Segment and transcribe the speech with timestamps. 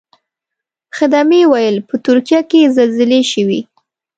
[0.97, 3.61] خدمې ویل په ترکیه کې زلزلې شوې.